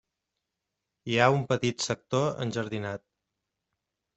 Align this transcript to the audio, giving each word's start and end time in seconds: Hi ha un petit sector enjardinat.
Hi 1.11 1.19
ha 1.19 1.27
un 1.35 1.45
petit 1.51 1.85
sector 1.89 2.27
enjardinat. 2.47 3.05